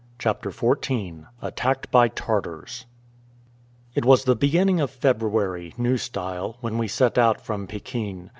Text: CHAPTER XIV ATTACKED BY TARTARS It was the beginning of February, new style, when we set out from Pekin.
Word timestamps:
CHAPTER 0.17 0.49
XIV 0.49 1.27
ATTACKED 1.43 1.91
BY 1.91 2.07
TARTARS 2.07 2.87
It 3.93 4.03
was 4.03 4.23
the 4.23 4.35
beginning 4.35 4.79
of 4.81 4.89
February, 4.89 5.75
new 5.77 5.95
style, 5.97 6.57
when 6.59 6.79
we 6.79 6.87
set 6.87 7.19
out 7.19 7.39
from 7.39 7.67
Pekin. 7.67 8.29